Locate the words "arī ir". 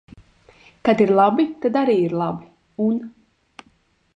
1.83-2.15